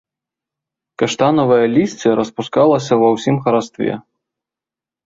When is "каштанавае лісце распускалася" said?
1.01-2.93